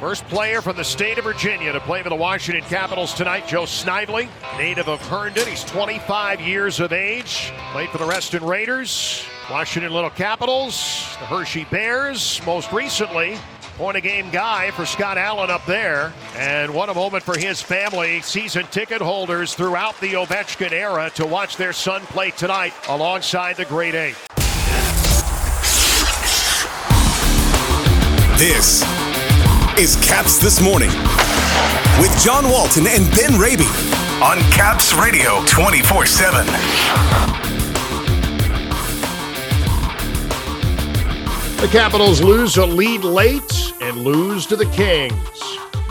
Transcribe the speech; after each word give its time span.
First 0.00 0.28
player 0.28 0.60
from 0.60 0.76
the 0.76 0.84
state 0.84 1.16
of 1.16 1.24
Virginia 1.24 1.72
to 1.72 1.80
play 1.80 2.02
for 2.02 2.10
the 2.10 2.16
Washington 2.16 2.62
Capitals 2.64 3.14
tonight, 3.14 3.48
Joe 3.48 3.64
Snively, 3.64 4.28
native 4.58 4.88
of 4.88 5.00
Herndon. 5.08 5.48
He's 5.48 5.64
25 5.64 6.38
years 6.38 6.80
of 6.80 6.92
age. 6.92 7.50
Played 7.72 7.88
for 7.88 7.96
the 7.96 8.04
Reston 8.04 8.44
Raiders, 8.44 9.24
Washington 9.50 9.94
Little 9.94 10.10
Capitals, 10.10 10.74
the 11.18 11.24
Hershey 11.24 11.64
Bears, 11.70 12.42
most 12.44 12.72
recently 12.72 13.38
point 13.78 13.96
a 13.96 14.00
game 14.02 14.28
guy 14.30 14.70
for 14.72 14.84
Scott 14.84 15.16
Allen 15.16 15.50
up 15.50 15.64
there. 15.64 16.12
And 16.34 16.74
what 16.74 16.90
a 16.90 16.94
moment 16.94 17.22
for 17.22 17.38
his 17.38 17.62
family, 17.62 18.20
season 18.20 18.66
ticket 18.66 19.00
holders 19.00 19.54
throughout 19.54 19.98
the 20.00 20.12
Ovechkin 20.12 20.72
era 20.72 21.10
to 21.14 21.24
watch 21.24 21.56
their 21.56 21.72
son 21.72 22.02
play 22.02 22.32
tonight 22.32 22.74
alongside 22.90 23.56
the 23.56 23.64
Great 23.64 23.94
Eight. 23.94 24.16
This 28.38 28.82
is 29.78 29.96
Caps 29.96 30.38
This 30.38 30.62
Morning 30.62 30.88
with 32.00 32.18
John 32.24 32.48
Walton 32.48 32.86
and 32.86 33.10
Ben 33.10 33.38
Raby 33.38 33.66
on 34.22 34.38
Caps 34.50 34.94
Radio 34.94 35.44
24 35.44 36.06
7. 36.06 36.46
The 41.60 41.68
Capitals 41.70 42.22
lose 42.22 42.56
a 42.56 42.64
lead 42.64 43.04
late 43.04 43.74
and 43.82 43.98
lose 43.98 44.46
to 44.46 44.56
the 44.56 44.64
Kings. 44.66 45.14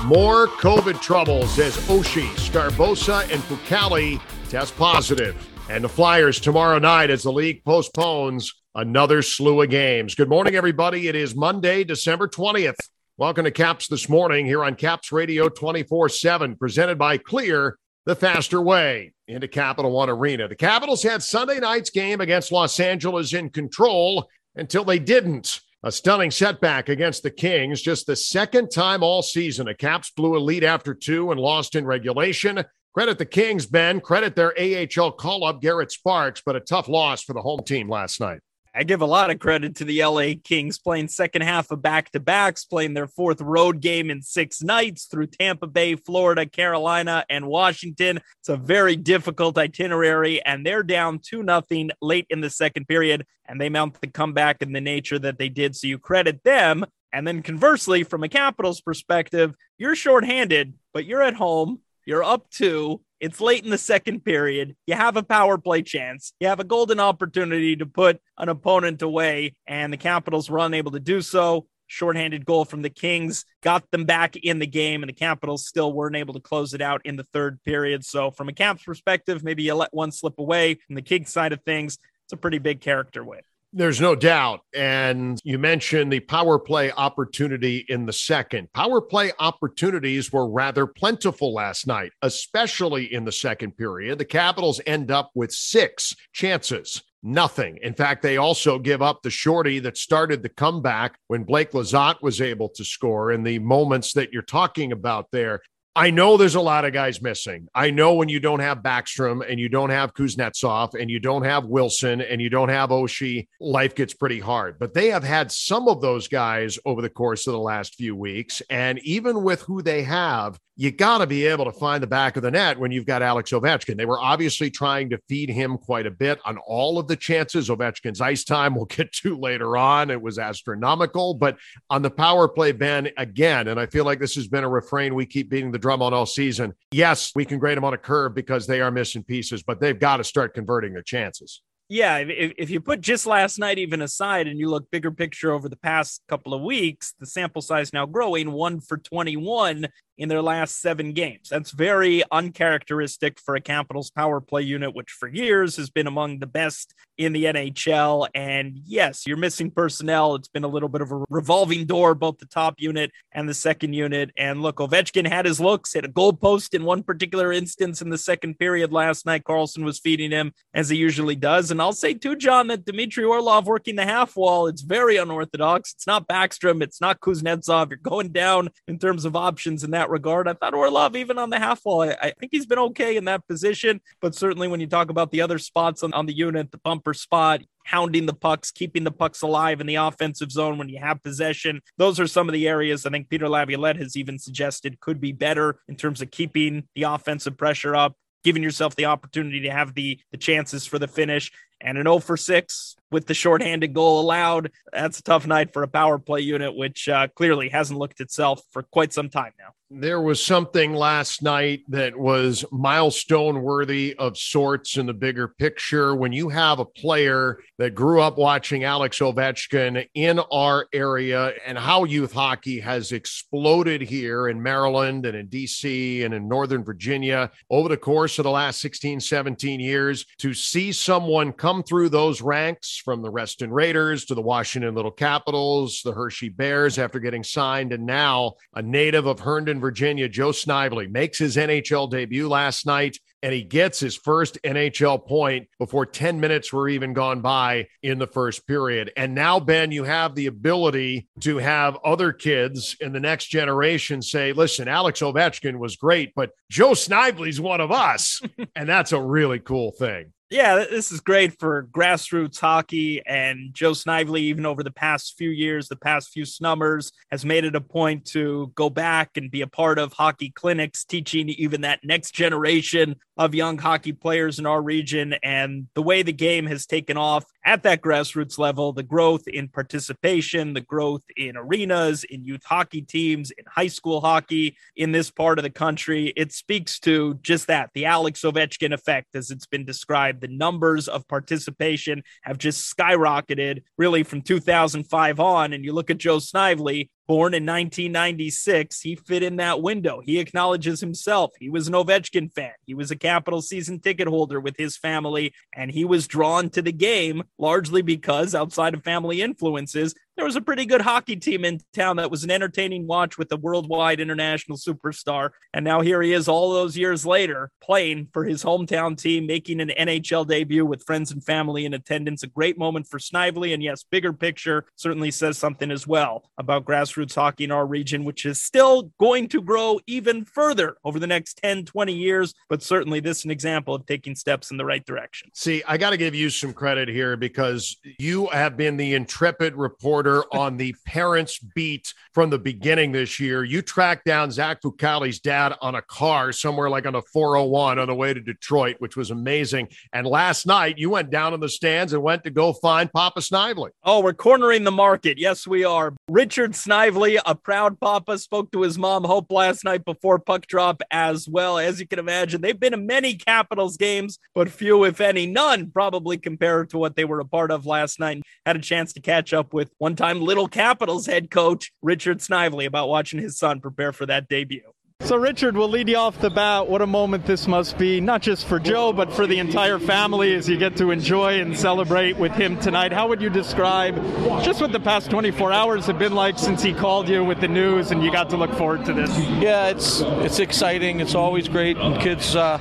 More 0.04 0.48
COVID 0.48 1.00
troubles 1.00 1.60
as 1.60 1.78
Oshie, 1.88 2.30
Sgarbossa, 2.38 3.32
and 3.32 3.44
Fucale 3.44 4.20
test 4.50 4.76
positive. 4.78 5.36
And 5.70 5.84
the 5.84 5.90
Flyers 5.90 6.40
tomorrow 6.40 6.80
night 6.80 7.12
as 7.12 7.22
the 7.22 7.32
league 7.32 7.64
postpones 7.64 8.52
another 8.74 9.22
slew 9.22 9.62
of 9.62 9.70
games. 9.70 10.16
Good 10.16 10.30
morning, 10.30 10.56
everybody. 10.56 11.08
It 11.08 11.16
is 11.16 11.36
Monday, 11.36 11.84
December 11.84 12.28
20th. 12.28 12.78
Welcome 13.18 13.46
to 13.46 13.52
Caps 13.52 13.88
this 13.88 14.10
morning 14.10 14.46
here 14.46 14.62
on 14.62 14.76
Caps 14.76 15.10
Radio 15.10 15.48
24 15.48 16.10
7, 16.10 16.58
presented 16.58 16.98
by 16.98 17.18
Clear, 17.18 17.78
the 18.06 18.14
faster 18.14 18.62
way 18.62 19.14
into 19.30 19.48
Capital 19.48 19.94
One 19.94 20.10
Arena. 20.10 20.50
The 20.50 20.56
Capitals 20.58 21.02
had 21.02 21.24
Sunday 21.24 21.62
night's 21.62 21.90
game 21.90 22.20
against 22.20 22.52
Los 22.52 22.78
Angeles 22.78 23.32
in 23.32 23.52
control 23.52 24.28
until 24.58 24.84
they 24.84 25.00
didn't. 25.00 25.62
A 25.84 25.94
stunning 25.94 26.30
setback 26.30 26.90
against 26.90 27.24
the 27.24 27.32
Kings, 27.32 27.82
just 27.82 28.06
the 28.06 28.18
second 28.18 28.70
time 28.70 29.02
all 29.02 29.22
season. 29.22 29.70
A 29.70 29.74
Caps 29.74 30.12
blew 30.12 30.36
a 30.36 30.40
lead 30.40 30.66
after 30.66 30.94
two 30.94 31.32
and 31.32 31.40
lost 31.40 31.76
in 31.76 31.86
regulation. 31.86 32.66
Credit 32.94 33.18
the 33.18 33.26
Kings, 33.26 33.66
Ben. 33.66 34.02
Credit 34.02 34.36
their 34.36 34.54
AHL 34.60 35.14
call 35.14 35.46
up, 35.46 35.62
Garrett 35.62 35.94
Sparks, 35.94 36.42
but 36.46 36.58
a 36.58 36.60
tough 36.60 36.90
loss 36.90 37.24
for 37.24 37.32
the 37.32 37.42
home 37.42 37.64
team 37.64 37.88
last 37.88 38.20
night. 38.20 38.42
I 38.78 38.84
give 38.84 39.00
a 39.00 39.06
lot 39.06 39.32
of 39.32 39.40
credit 39.40 39.78
to 39.78 39.86
the 39.86 40.04
LA 40.04 40.34
Kings 40.44 40.78
playing 40.80 41.08
second 41.08 41.44
half 41.44 41.72
of 41.72 41.82
back 41.82 42.12
to 42.12 42.20
backs, 42.20 42.66
playing 42.66 42.94
their 42.94 43.08
fourth 43.08 43.40
road 43.40 43.80
game 43.80 44.10
in 44.10 44.22
six 44.22 44.62
nights 44.62 45.06
through 45.06 45.28
Tampa 45.28 45.66
Bay, 45.66 45.96
Florida, 45.96 46.46
Carolina, 46.46 47.24
and 47.30 47.48
Washington. 47.48 48.20
It's 48.42 48.50
a 48.50 48.58
very 48.58 48.98
difficult 48.98 49.58
itinerary, 49.58 50.44
and 50.44 50.66
they're 50.66 50.84
down 50.84 51.20
2 51.20 51.42
nothing 51.42 51.92
late 52.02 52.28
in 52.30 52.42
the 52.42 52.50
second 52.50 52.86
period, 52.86 53.26
and 53.46 53.62
they 53.62 53.70
mount 53.70 54.02
the 54.02 54.08
comeback 54.08 54.62
in 54.62 54.74
the 54.74 54.82
nature 54.82 55.20
that 55.20 55.38
they 55.38 55.48
did. 55.48 55.74
So 55.78 55.88
you 55.88 55.98
credit 55.98 56.44
them. 56.44 56.84
And 57.14 57.26
then 57.26 57.44
conversely, 57.44 58.04
from 58.04 58.24
a 58.24 58.30
Capitals 58.30 58.82
perspective, 58.82 59.56
you're 59.78 59.96
shorthanded, 59.96 60.74
but 60.94 61.06
you're 61.06 61.24
at 61.24 61.36
home, 61.36 61.80
you're 62.06 62.26
up 62.26 62.50
two, 62.50 63.00
it's 63.20 63.42
late 63.42 63.64
in 63.64 63.70
the 63.70 63.78
second 63.78 64.26
period. 64.26 64.76
You 64.88 64.96
have 64.96 65.18
a 65.18 65.24
power 65.24 65.58
play 65.58 65.82
chance. 65.82 66.34
You 66.40 66.48
have 66.48 66.60
a 66.60 66.66
golden 66.66 67.00
opportunity 67.00 67.76
to 67.78 67.86
put 67.86 68.20
an 68.38 68.50
opponent 68.50 69.02
away, 69.02 69.56
and 69.68 69.92
the 69.92 69.98
Capitals 69.98 70.50
were 70.50 70.60
unable 70.60 70.92
to 70.92 71.00
do 71.00 71.22
so. 71.22 71.68
Shorthanded 71.88 72.46
goal 72.46 72.66
from 72.66 72.82
the 72.82 72.90
Kings 72.90 73.46
got 73.62 73.90
them 73.92 74.06
back 74.06 74.36
in 74.36 74.60
the 74.60 74.68
game, 74.68 75.04
and 75.04 75.10
the 75.10 75.14
Capitals 75.14 75.68
still 75.68 75.94
weren't 75.94 76.16
able 76.16 76.34
to 76.34 76.40
close 76.40 76.74
it 76.74 76.82
out 76.82 77.02
in 77.06 77.16
the 77.16 77.24
third 77.26 77.62
period. 77.64 78.04
So, 78.04 78.32
from 78.32 78.50
a 78.50 78.54
Caps 78.54 78.84
perspective, 78.84 79.44
maybe 79.44 79.64
you 79.64 79.76
let 79.76 79.94
one 79.94 80.12
slip 80.12 80.40
away. 80.40 80.76
From 80.76 80.96
the 80.96 81.02
Kings 81.02 81.32
side 81.32 81.54
of 81.54 81.62
things, 81.64 82.00
it's 82.26 82.34
a 82.34 82.38
pretty 82.38 82.58
big 82.58 82.82
character 82.82 83.24
win. 83.24 83.42
There's 83.78 84.00
no 84.00 84.16
doubt. 84.16 84.62
And 84.74 85.38
you 85.44 85.60
mentioned 85.60 86.10
the 86.10 86.22
power 86.22 86.58
play 86.58 86.94
opportunity 86.94 87.86
in 87.90 88.06
the 88.06 88.14
second. 88.14 88.72
Power 88.72 89.02
play 89.02 89.34
opportunities 89.38 90.32
were 90.32 90.50
rather 90.50 90.88
plentiful 90.88 91.54
last 91.54 91.86
night, 91.86 92.14
especially 92.22 93.14
in 93.14 93.26
the 93.26 93.34
second 93.34 93.76
period. 93.76 94.18
The 94.18 94.24
Capitals 94.24 94.80
end 94.88 95.12
up 95.12 95.30
with 95.36 95.52
six 95.52 96.16
chances. 96.32 97.04
Nothing. 97.22 97.78
In 97.82 97.94
fact, 97.94 98.22
they 98.22 98.38
also 98.38 98.80
give 98.80 99.02
up 99.02 99.24
the 99.24 99.30
shorty 99.30 99.80
that 99.80 99.98
started 99.98 100.42
the 100.42 100.48
comeback 100.48 101.18
when 101.28 101.44
Blake 101.44 101.72
Lizotte 101.72 102.22
was 102.22 102.40
able 102.40 102.70
to 102.70 102.86
score 102.86 103.34
in 103.34 103.44
the 103.44 103.60
moments 103.60 104.14
that 104.14 104.32
you're 104.32 104.42
talking 104.42 104.94
about 104.94 105.32
there. 105.32 105.60
I 105.98 106.12
know 106.12 106.36
there's 106.36 106.56
a 106.56 106.62
lot 106.62 106.84
of 106.84 106.92
guys 106.92 107.22
missing. 107.22 107.70
I 107.74 107.90
know 107.90 108.16
when 108.16 108.28
you 108.28 108.42
don't 108.42 108.60
have 108.60 108.80
Backstrom 108.80 109.50
and 109.50 109.58
you 109.58 109.70
don't 109.70 109.92
have 109.92 110.14
Kuznetsov 110.14 110.94
and 110.94 111.10
you 111.10 111.22
don't 111.22 111.46
have 111.46 111.68
Wilson 111.68 112.20
and 112.20 112.42
you 112.42 112.50
don't 112.50 112.68
have 112.68 112.90
Oshie, 112.90 113.48
life 113.62 113.96
gets 113.96 114.14
pretty 114.14 114.42
hard. 114.42 114.78
But 114.78 114.94
they 114.94 115.08
have 115.08 115.24
had 115.24 115.54
some 115.54 115.88
of 115.88 116.02
those 116.02 116.28
guys 116.28 116.78
over 116.84 117.02
the 117.02 117.10
course 117.10 117.48
of 117.48 117.54
the 117.54 117.60
last 117.60 117.96
few 117.96 118.14
weeks. 118.14 118.62
And 118.70 119.00
even 119.00 119.42
with 119.42 119.62
who 119.62 119.82
they 119.82 120.04
have, 120.04 120.60
you 120.78 120.92
got 120.92 121.20
to 121.20 121.28
be 121.28 121.46
able 121.46 121.64
to 121.64 121.72
find 121.72 122.04
the 122.04 122.08
back 122.08 122.36
of 122.36 122.44
the 122.44 122.52
net 122.52 122.78
when 122.78 122.92
you've 122.92 123.06
got 123.06 123.22
Alex 123.22 123.52
Ovechkin. 123.52 123.96
They 123.96 124.06
were 124.06 124.20
obviously 124.20 124.70
trying 124.70 125.10
to 125.12 125.20
feed 125.30 125.50
him 125.50 125.78
quite 125.78 126.06
a 126.06 126.12
bit 126.12 126.40
on 126.44 126.58
all 126.68 127.00
of 127.00 127.08
the 127.08 127.16
chances. 127.16 127.70
Ovechkin's 127.70 128.20
ice 128.20 128.44
time 128.44 128.76
we'll 128.76 128.86
get 128.86 129.12
to 129.14 129.38
later 129.38 129.78
on. 129.78 130.10
It 130.10 130.22
was 130.22 130.38
astronomical. 130.38 131.34
But 131.34 131.58
on 131.90 132.02
the 132.02 132.12
power 132.12 132.50
play, 132.50 132.74
Ben, 132.74 133.10
again, 133.18 133.70
and 133.70 133.80
I 133.80 133.86
feel 133.86 134.04
like 134.04 134.20
this 134.20 134.36
has 134.36 134.50
been 134.50 134.66
a 134.66 134.70
refrain 134.70 135.16
we 135.16 135.26
keep 135.26 135.50
beating 135.50 135.72
the 135.72 135.80
drum 135.86 136.02
on 136.02 136.16
all 136.16 136.26
season. 136.26 136.74
Yes, 136.90 137.32
we 137.36 137.46
can 137.46 137.60
grade 137.60 137.78
them 137.78 137.84
on 137.84 137.94
a 137.94 137.98
curve 137.98 138.34
because 138.34 138.66
they 138.66 138.82
are 138.82 138.90
missing 138.90 139.24
pieces, 139.24 139.62
but 139.62 139.80
they've 139.80 140.00
got 140.00 140.18
to 140.18 140.24
start 140.24 140.56
converting 140.56 140.94
their 140.94 141.04
chances. 141.04 141.62
Yeah, 141.90 142.18
if, 142.18 142.54
if 142.58 142.70
you 142.72 142.82
put 142.82 143.02
just 143.02 143.28
last 143.28 143.60
night 143.60 143.78
even 143.78 144.02
aside 144.02 144.48
and 144.48 144.60
you 144.60 144.68
look 144.68 144.90
bigger 144.90 145.12
picture 145.12 145.52
over 145.52 145.70
the 145.70 145.76
past 145.76 146.24
couple 146.28 146.56
of 146.56 146.64
weeks, 146.64 147.14
the 147.20 147.28
sample 147.28 147.62
size 147.62 147.94
now 147.94 148.08
growing 148.08 148.52
one 148.52 148.80
for 148.80 148.98
21 148.98 149.88
in 150.18 150.30
their 150.30 150.42
last 150.42 150.82
seven 150.82 151.14
games. 151.14 151.50
That's 151.50 151.72
very 151.72 152.24
uncharacteristic 152.32 153.40
for 153.40 153.56
a 153.56 153.62
Capitals 153.62 154.12
power 154.12 154.40
play 154.40 154.62
unit, 154.62 154.96
which 154.96 155.12
for 155.12 155.28
years 155.28 155.76
has 155.78 155.90
been 155.90 156.08
among 156.08 156.40
the 156.40 156.48
best 156.48 156.94
in 157.18 157.34
the 157.34 157.46
NHL. 157.46 158.28
And 158.36 158.80
yes, 158.86 159.26
you're 159.26 159.38
missing 159.38 159.72
personnel. 159.72 160.36
It's 160.36 160.48
been 160.48 160.64
a 160.64 160.70
little 160.70 160.90
bit 160.90 161.02
of 161.02 161.12
a 161.12 161.24
revolving 161.30 161.86
door, 161.86 162.14
both 162.16 162.38
the 162.38 162.46
top 162.46 162.76
unit 162.78 163.12
and 163.32 163.48
the 163.48 163.54
second 163.54 163.94
unit. 163.94 164.32
And 164.38 164.62
look, 164.62 164.78
Ovechkin 164.78 165.28
had 165.28 165.46
his 165.46 165.60
looks, 165.60 165.94
hit 165.94 166.06
a 166.06 166.10
goalpost 166.10 166.74
in 166.74 166.84
one 166.84 167.04
particular 167.04 167.52
instance 167.52 168.02
in 168.02 168.10
the 168.10 168.18
second 168.18 168.60
period 168.60 168.92
last 168.92 169.26
night. 169.26 169.44
Carlson 169.44 169.86
was 169.86 170.00
feeding 170.00 170.32
him 170.32 170.54
as 170.74 170.90
he 170.90 170.98
usually 170.98 171.36
does. 171.36 171.72
And 171.72 171.82
I'll 171.82 171.94
say 171.94 172.14
too, 172.14 172.36
John, 172.36 172.68
that 172.68 172.86
Dmitry 172.86 173.24
Orlov 173.24 173.68
working 173.68 173.96
the 173.96 174.06
half 174.06 174.36
wall, 174.36 174.68
it's 174.68 174.82
very 174.82 175.18
unorthodox. 175.18 175.94
It's 175.94 176.08
not 176.08 176.28
Backstrom, 176.28 176.82
it's 176.82 177.02
not 177.02 177.20
Kuznetsov. 177.20 177.90
You're 177.90 177.98
going 177.98 178.30
down 178.30 178.70
in 178.88 179.00
terms 179.00 179.26
of 179.26 179.36
options 179.36 179.84
in 179.84 179.92
that 179.92 180.05
that 180.06 180.12
regard. 180.12 180.48
I 180.48 180.54
thought 180.54 180.74
Orlov, 180.74 181.16
even 181.16 181.38
on 181.38 181.50
the 181.50 181.60
half 181.60 181.84
wall, 181.84 182.04
I, 182.04 182.16
I, 182.22 182.32
think 182.40 182.52
he's 182.52 182.66
been 182.66 182.80
okay 182.80 183.18
in 183.18 183.26
that 183.26 183.48
position. 183.48 184.02
But 184.22 184.36
certainly 184.36 184.68
when 184.68 184.80
you 184.80 184.88
talk 184.88 185.10
about 185.10 185.32
the 185.32 185.42
other 185.42 185.58
spots 185.58 186.04
on, 186.04 186.14
on 186.14 186.26
the 186.26 186.36
unit, 186.36 186.72
the 186.72 186.78
bumper 186.78 187.14
spot, 187.14 187.62
hounding 187.86 188.26
the 188.26 188.34
pucks, 188.34 188.72
keeping 188.72 189.04
the 189.04 189.12
pucks 189.12 189.42
alive 189.42 189.82
in 189.82 189.88
the 189.88 189.96
offensive 189.96 190.52
zone 190.52 190.78
when 190.78 190.90
you 190.90 191.00
have 191.00 191.24
possession. 191.24 191.82
Those 191.98 192.20
are 192.20 192.28
some 192.28 192.48
of 192.48 192.54
the 192.54 192.68
areas 192.68 193.06
I 193.06 193.10
think 193.10 193.30
Peter 193.30 193.50
Laviolette 193.50 193.98
has 193.98 194.16
even 194.16 194.40
suggested 194.40 195.00
could 195.00 195.20
be 195.20 195.32
better 195.32 195.80
in 195.88 195.96
terms 195.96 196.22
of 196.22 196.32
keeping 196.32 196.88
the 196.96 197.04
offensive 197.04 197.58
pressure 197.58 197.96
up, 197.96 198.16
giving 198.44 198.64
yourself 198.64 198.96
the 198.96 199.06
opportunity 199.06 199.62
to 199.62 199.72
have 199.72 199.96
the 199.96 200.20
the 200.32 200.38
chances 200.38 200.86
for 200.86 201.00
the 201.00 201.08
finish. 201.08 201.52
And 201.82 201.98
an 201.98 202.06
0 202.06 202.20
for 202.20 202.38
6 202.38 202.96
with 203.12 203.28
the 203.28 203.34
shorthanded 203.34 203.94
goal 203.94 204.20
allowed. 204.20 204.72
That's 204.92 205.20
a 205.20 205.24
tough 205.24 205.46
night 205.46 205.74
for 205.74 205.84
a 205.84 205.88
power 205.88 206.18
play 206.18 206.42
unit, 206.42 206.76
which 206.76 207.08
uh, 207.08 207.28
clearly 207.30 207.70
hasn't 207.70 208.00
looked 208.00 208.22
itself 208.22 208.62
for 208.72 208.84
quite 208.84 209.14
some 209.14 209.30
time 209.30 209.54
now 209.60 209.74
there 209.92 210.20
was 210.20 210.44
something 210.44 210.94
last 210.94 211.44
night 211.44 211.84
that 211.88 212.18
was 212.18 212.66
milestone 212.72 213.62
worthy 213.62 214.16
of 214.18 214.38
sorts 214.38 214.98
in 214.98 215.06
the 215.06 215.14
bigger 215.14 215.48
picture. 215.48 216.16
When 216.16 216.34
you 216.34 216.50
have 216.50 216.80
a 216.80 216.86
player 216.86 217.60
that 217.78 217.94
grew 217.94 218.22
up 218.22 218.38
watching 218.38 218.84
Alex 218.84 219.20
Ovechkin 219.20 220.08
in 220.16 220.40
our 220.52 220.88
area 220.92 221.54
and 221.66 221.78
how 221.78 222.04
youth 222.04 222.34
hockey 222.34 222.80
has 222.80 223.12
exploded 223.12 224.02
here 224.02 224.48
in 224.48 224.62
Maryland 224.62 225.26
and 225.28 225.38
in 225.38 225.48
DC 225.48 226.26
and 226.26 226.34
in 226.34 226.48
Northern 226.48 226.84
Virginia 226.84 227.52
over 227.70 227.88
the 227.88 227.98
course 227.98 228.40
of 228.40 228.44
the 228.44 228.52
last 228.52 228.82
16, 228.82 229.20
17 229.20 229.80
years, 229.80 230.26
to 230.40 230.54
see 230.54 230.92
someone 230.92 231.54
come 231.54 231.65
through 231.84 232.10
those 232.10 232.44
ranks 232.44 233.02
from 233.04 233.24
the 233.24 233.30
Reston 233.32 233.72
Raiders 233.72 234.26
to 234.26 234.36
the 234.36 234.42
Washington 234.42 234.94
Little 234.94 235.10
Capitals, 235.10 236.02
the 236.06 236.12
Hershey 236.12 236.50
Bears 236.50 237.00
after 237.00 237.20
getting 237.20 237.44
signed, 237.44 237.92
and 237.92 238.06
now 238.06 238.54
a 238.76 238.84
native 238.84 239.26
of 239.26 239.40
Herndon. 239.40 239.80
Virginia, 239.80 240.30
Joe 240.30 240.52
Snively, 240.52 241.08
makes 241.08 241.40
his 241.40 241.58
NHL 241.58 242.12
debut 242.12 242.48
last 242.48 242.86
night 242.86 243.18
and 243.42 243.54
he 243.54 243.64
gets 243.64 244.00
his 244.00 244.16
first 244.16 244.58
NHL 244.64 245.26
point 245.26 245.68
before 245.78 246.06
10 246.06 246.40
minutes 246.40 246.72
were 246.72 246.90
even 246.90 247.14
gone 247.14 247.42
by 247.42 247.88
in 248.02 248.18
the 248.18 248.28
first 248.28 248.66
period. 248.68 249.12
And 249.18 249.34
now, 249.36 249.60
Ben, 249.60 249.92
you 249.92 250.04
have 250.04 250.36
the 250.36 250.48
ability 250.48 251.28
to 251.42 251.58
have 251.58 251.98
other 252.04 252.32
kids 252.32 252.96
in 253.00 253.12
the 253.12 253.20
next 253.20 253.48
generation 253.48 254.22
say, 254.22 254.54
listen, 254.54 254.88
Alex 254.88 255.22
Ovechkin 255.22 255.78
was 255.78 255.96
great, 255.96 256.34
but 256.36 256.52
Joe 256.72 256.94
Snively's 256.94 257.62
one 257.62 257.82
of 257.82 257.92
us. 257.92 258.42
and 258.76 258.88
that's 258.88 259.12
a 259.12 259.22
really 259.22 259.60
cool 259.60 259.92
thing 259.92 260.34
yeah, 260.56 260.86
this 260.90 261.12
is 261.12 261.20
great 261.20 261.60
for 261.60 261.90
grassroots 261.92 262.62
hockey. 262.62 263.22
And 263.26 263.74
Joe 263.74 263.92
Snively, 263.92 264.44
even 264.44 264.66
over 264.66 264.84
the 264.84 264.92
past 264.92 265.36
few 265.38 265.50
years, 265.50 265.90
the 265.90 265.98
past 265.98 266.30
few 266.30 266.46
snummers, 266.46 267.12
has 267.30 267.44
made 267.44 267.66
it 267.66 267.76
a 267.76 267.82
point 267.82 268.24
to 268.28 268.72
go 268.74 268.90
back 268.90 269.32
and 269.36 269.52
be 269.52 269.62
a 269.62 269.68
part 269.68 270.00
of 270.00 270.14
hockey 270.14 270.52
clinics, 270.52 271.04
teaching 271.04 271.50
even 271.50 271.82
that 271.82 272.00
next 272.06 272.32
generation 272.32 273.18
of 273.38 273.54
young 273.54 273.78
hockey 273.78 274.14
players 274.14 274.58
in 274.58 274.66
our 274.66 274.82
region. 274.82 275.34
And 275.44 275.88
the 275.94 276.02
way 276.02 276.24
the 276.24 276.32
game 276.32 276.68
has 276.68 276.86
taken 276.86 277.18
off 277.18 277.44
at 277.66 277.84
that 277.84 278.02
grassroots 278.02 278.58
level, 278.58 278.94
the 278.94 279.04
growth 279.04 279.48
in 279.48 279.68
participation, 279.68 280.74
the 280.74 280.82
growth 280.82 281.24
in 281.36 281.58
arenas, 281.58 282.24
in 282.24 282.46
youth 282.46 282.64
hockey 282.64 283.02
teams, 283.02 283.52
in 283.52 283.66
high 283.68 283.88
school 283.88 284.22
hockey 284.22 284.78
in 284.96 285.12
this 285.12 285.32
part 285.32 285.60
of 285.60 285.64
the 285.64 285.70
country, 285.70 286.32
it 286.38 286.54
speaks 286.54 286.98
to 287.02 287.34
just 287.42 287.68
that 287.68 287.90
the 287.94 288.06
Alex 288.06 288.42
Ovechkin 288.44 288.94
effect, 288.94 289.36
as 289.36 289.52
it's 289.52 289.66
been 289.66 289.84
described. 289.84 290.45
The 290.46 290.56
numbers 290.56 291.08
of 291.08 291.28
participation 291.28 292.22
have 292.44 292.60
just 292.60 292.96
skyrocketed 292.96 293.82
really 293.98 294.22
from 294.22 294.44
2005 294.44 295.40
on. 295.40 295.74
And 295.74 295.84
you 295.84 295.92
look 295.92 296.12
at 296.12 296.20
Joe 296.20 296.38
Snively, 296.38 297.10
Born 297.28 297.54
in 297.56 297.66
1996, 297.66 299.02
he 299.02 299.16
fit 299.16 299.42
in 299.42 299.56
that 299.56 299.82
window. 299.82 300.22
He 300.24 300.40
acknowledges 300.40 301.00
himself. 301.00 301.52
He 301.60 301.70
was 301.70 301.88
an 301.88 301.96
Ovechkin 301.96 302.54
fan. 302.54 302.74
He 302.86 302.94
was 302.94 303.10
a 303.10 303.16
Capital 303.16 303.64
season 303.64 304.00
ticket 304.00 304.28
holder 304.28 304.60
with 304.60 304.78
his 304.78 304.96
family, 304.96 305.54
and 305.74 305.90
he 305.90 306.06
was 306.06 306.28
drawn 306.28 306.70
to 306.70 306.84
the 306.84 306.92
game 306.92 307.44
largely 307.58 308.04
because, 308.04 308.54
outside 308.54 308.94
of 308.94 309.04
family 309.04 309.42
influences, 309.42 310.14
there 310.36 310.46
was 310.46 310.58
a 310.58 310.62
pretty 310.62 310.86
good 310.86 311.02
hockey 311.02 311.38
team 311.38 311.64
in 311.64 311.80
town 311.94 312.18
that 312.18 312.30
was 312.30 312.44
an 312.44 312.52
entertaining 312.52 313.08
watch 313.08 313.38
with 313.38 313.52
a 313.54 313.58
worldwide 313.58 314.20
international 314.20 314.78
superstar. 314.78 315.52
And 315.74 315.86
now 315.86 316.02
here 316.02 316.22
he 316.22 316.34
is 316.34 316.50
all 316.50 316.74
those 316.74 316.98
years 316.98 317.26
later 317.26 317.72
playing 317.82 318.28
for 318.34 318.44
his 318.44 318.62
hometown 318.64 319.18
team, 319.18 319.48
making 319.48 319.80
an 319.80 319.94
NHL 319.98 320.46
debut 320.46 320.86
with 320.86 321.06
friends 321.06 321.32
and 321.32 321.44
family 321.44 321.86
in 321.86 321.94
attendance. 321.94 322.44
A 322.44 322.48
great 322.48 322.78
moment 322.78 323.08
for 323.08 323.18
Snively. 323.18 323.72
And 323.72 323.82
yes, 323.82 324.04
bigger 324.04 324.34
picture 324.34 324.86
certainly 324.98 325.32
says 325.32 325.58
something 325.58 325.90
as 325.90 326.06
well 326.06 326.52
about 326.58 326.84
grassroots 326.84 327.15
hockey 327.24 327.64
in 327.64 327.72
our 327.72 327.86
region, 327.86 328.26
which 328.26 328.46
is 328.46 328.62
still 328.62 329.12
going 329.20 329.48
to 329.50 329.62
grow 329.62 330.00
even 330.08 330.44
further 330.44 330.98
over 331.04 331.20
the 331.20 331.28
next 331.28 331.58
10, 331.64 331.86
20 331.86 332.14
years. 332.14 332.54
But 332.70 332.84
certainly 332.84 333.20
this 333.20 333.40
is 333.40 333.46
an 333.46 333.52
example 333.52 333.96
of 333.96 334.06
taking 334.06 334.36
steps 334.36 334.72
in 334.72 334.78
the 334.78 334.86
right 334.86 335.06
direction. 335.06 335.50
See, 335.54 335.84
I 335.88 335.98
got 335.98 336.10
to 336.12 336.18
give 336.18 336.36
you 336.36 336.50
some 336.50 336.74
credit 336.74 337.08
here 337.08 337.38
because 337.38 337.98
you 338.20 338.48
have 338.48 338.76
been 338.76 338.98
the 338.98 339.14
intrepid 339.14 339.76
reporter 339.76 340.44
on 340.54 340.78
the 340.78 340.96
parents 341.06 341.60
beat 341.60 342.14
from 342.34 342.50
the 342.50 342.60
beginning 342.60 343.12
this 343.12 343.40
year. 343.40 343.64
You 343.64 343.82
tracked 343.82 344.26
down 344.26 344.52
Zach 344.52 344.82
Fucale's 344.82 345.40
dad 345.40 345.76
on 345.82 345.96
a 345.96 346.02
car 346.02 346.52
somewhere 346.52 346.90
like 346.90 347.06
on 347.06 347.16
a 347.16 347.22
401 347.22 348.00
on 348.00 348.08
the 348.08 348.16
way 348.16 348.34
to 348.34 348.42
Detroit, 348.42 348.98
which 349.00 349.16
was 349.16 349.32
amazing. 349.32 349.88
And 350.14 350.28
last 350.28 350.66
night 350.66 350.98
you 350.98 351.10
went 351.10 351.30
down 351.30 351.54
in 351.54 351.60
the 351.60 351.70
stands 351.70 352.14
and 352.14 352.22
went 352.22 352.44
to 352.44 352.50
go 352.50 352.74
find 352.74 353.12
Papa 353.12 353.42
Snively. 353.42 353.92
Oh, 354.04 354.22
we're 354.22 354.34
cornering 354.34 354.84
the 354.84 354.92
market. 354.92 355.38
Yes, 355.38 355.68
we 355.68 355.84
are. 355.84 356.14
Richard 356.28 356.76
Snively, 356.76 357.05
a 357.08 357.56
proud 357.56 358.00
papa, 358.00 358.38
spoke 358.38 358.72
to 358.72 358.82
his 358.82 358.98
mom 358.98 359.24
Hope 359.24 359.52
last 359.52 359.84
night 359.84 360.04
before 360.06 360.40
puck 360.40 360.66
drop 360.66 361.02
as 361.12 361.48
well. 361.48 361.78
As 361.78 362.00
you 362.00 362.08
can 362.08 362.20
imagine, 362.20 362.62
they've 362.62 362.80
been 362.80 362.94
in 362.94 363.06
many 363.06 363.36
Capitals 363.36 363.96
games, 363.96 364.40
but 364.56 364.70
few, 364.70 365.04
if 365.04 365.22
any, 365.22 365.46
none 365.46 365.92
probably 365.92 366.38
compared 366.38 366.90
to 366.90 366.98
what 366.98 367.16
they 367.16 367.26
were 367.26 367.40
a 367.40 367.46
part 367.46 367.70
of 367.70 367.86
last 367.86 368.20
night. 368.20 368.42
Had 368.66 368.76
a 368.76 368.80
chance 368.80 369.14
to 369.14 369.22
catch 369.22 369.54
up 369.54 369.74
with 369.74 369.92
one 370.00 370.16
time 370.16 370.42
Little 370.42 370.68
Capitals 370.68 371.28
head 371.28 371.52
coach 371.52 371.92
Richard 372.02 372.42
Snively 372.42 372.86
about 372.86 373.08
watching 373.08 373.40
his 373.40 373.58
son 373.58 373.82
prepare 373.82 374.12
for 374.12 374.26
that 374.26 374.48
debut. 374.48 374.95
So, 375.26 375.38
Richard, 375.38 375.76
we'll 375.76 375.90
lead 375.90 376.08
you 376.08 376.18
off 376.18 376.38
the 376.38 376.52
bat. 376.52 376.88
What 376.88 377.02
a 377.02 377.08
moment 377.08 377.48
this 377.48 377.68
must 377.68 377.98
be, 377.98 378.22
not 378.22 378.44
just 378.44 378.68
for 378.68 378.80
Joe, 378.80 379.12
but 379.12 379.34
for 379.34 379.48
the 379.48 379.58
entire 379.58 379.98
family 379.98 380.54
as 380.54 380.70
you 380.70 380.78
get 380.78 380.98
to 380.98 381.10
enjoy 381.10 381.62
and 381.62 381.76
celebrate 381.76 382.38
with 382.38 382.52
him 382.52 382.78
tonight. 382.80 383.12
How 383.12 383.28
would 383.28 383.42
you 383.42 383.50
describe 383.50 384.18
just 384.64 384.82
what 384.82 384.92
the 384.92 385.00
past 385.00 385.32
24 385.32 385.72
hours 385.72 386.06
have 386.06 386.20
been 386.20 386.36
like 386.36 386.60
since 386.60 386.84
he 386.84 386.94
called 386.94 387.28
you 387.28 387.44
with 387.44 387.60
the 387.60 387.68
news 387.68 388.12
and 388.12 388.24
you 388.24 388.32
got 388.32 388.52
to 388.52 388.58
look 388.58 388.72
forward 388.74 389.04
to 389.06 389.14
this? 389.14 389.36
Yeah, 389.60 389.88
it's 389.88 390.22
it's 390.22 390.60
exciting. 390.60 391.22
It's 391.22 391.34
always 391.34 391.68
great, 391.68 391.98
and 391.98 392.22
kids, 392.22 392.56
uh, 392.56 392.78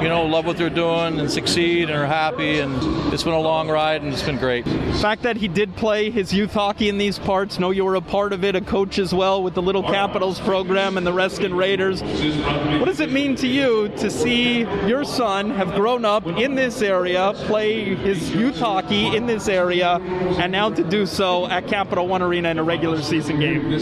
you 0.00 0.08
know, 0.08 0.26
love 0.26 0.46
what 0.46 0.56
they're 0.56 0.70
doing 0.70 1.18
and 1.18 1.28
succeed 1.28 1.90
and 1.90 1.98
are 1.98 2.06
happy. 2.06 2.60
And 2.60 3.12
it's 3.12 3.24
been 3.24 3.32
a 3.32 3.40
long 3.40 3.68
ride, 3.68 4.00
and 4.00 4.12
it's 4.12 4.22
been 4.22 4.38
great. 4.38 4.64
The 4.64 4.98
fact 5.02 5.22
that 5.22 5.38
he 5.38 5.48
did 5.48 5.74
play 5.74 6.10
his 6.10 6.32
youth 6.32 6.52
hockey 6.52 6.88
in 6.88 6.98
these 6.98 7.18
parts, 7.18 7.58
know 7.58 7.72
you 7.72 7.84
were 7.84 7.96
a 7.96 8.00
part 8.00 8.32
of 8.32 8.44
it, 8.44 8.54
a 8.54 8.60
coach 8.60 9.00
as 9.00 9.12
well 9.12 9.42
with 9.42 9.54
the 9.54 9.62
Little 9.62 9.82
Capitals 9.82 10.38
program 10.38 10.96
and 10.96 11.04
the 11.04 11.12
Raiders. 11.54 12.02
What 12.02 12.86
does 12.86 13.00
it 13.00 13.10
mean 13.10 13.34
to 13.36 13.46
you 13.46 13.88
to 13.96 14.10
see 14.10 14.60
your 14.86 15.04
son 15.04 15.50
have 15.50 15.74
grown 15.74 16.04
up 16.04 16.26
in 16.26 16.54
this 16.54 16.82
area, 16.82 17.32
play 17.34 17.94
his 17.94 18.30
youth 18.34 18.58
hockey 18.58 19.16
in 19.16 19.26
this 19.26 19.48
area, 19.48 19.96
and 20.38 20.52
now 20.52 20.70
to 20.70 20.84
do 20.84 21.06
so 21.06 21.46
at 21.46 21.66
Capital 21.68 22.06
One 22.06 22.22
Arena 22.22 22.50
in 22.50 22.58
a 22.58 22.64
regular 22.64 23.00
season 23.02 23.40
game? 23.40 23.72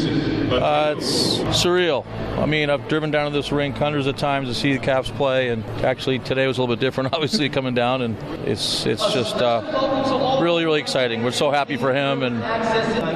Uh, 0.53 0.95
it's 0.97 1.39
surreal. 1.63 2.07
I 2.39 2.47
mean, 2.47 2.71
I've 2.71 2.89
driven 2.89 3.11
down 3.11 3.31
to 3.31 3.37
this 3.37 3.53
rink 3.53 3.77
hundreds 3.77 4.07
of 4.07 4.17
times 4.17 4.49
to 4.49 4.55
see 4.55 4.73
the 4.73 4.79
Caps 4.79 5.11
play, 5.11 5.49
and 5.49 5.65
actually 5.85 6.19
today 6.19 6.47
was 6.47 6.59
a 6.59 6.61
little 6.61 6.75
bit 6.75 6.81
different, 6.81 7.13
obviously 7.15 7.49
coming 7.49 7.75
down, 7.75 8.03
and 8.03 8.17
it's 8.47 8.87
it's 8.87 9.13
just 9.13 9.37
uh, 9.37 10.39
really 10.43 10.65
really 10.65 10.81
exciting. 10.81 11.23
We're 11.23 11.33
so 11.33 11.51
happy 11.51 11.77
for 11.77 11.93
him, 11.93 12.23
and 12.23 12.43